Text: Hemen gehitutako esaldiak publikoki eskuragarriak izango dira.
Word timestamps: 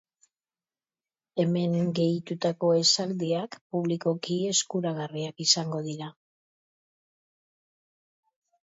Hemen 1.43 1.75
gehitutako 1.99 2.71
esaldiak 2.79 3.59
publikoki 3.75 4.41
eskuragarriak 4.55 5.45
izango 5.49 5.87
dira. 5.93 6.13